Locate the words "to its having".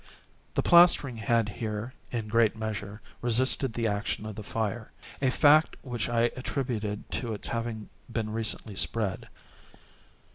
7.11-7.87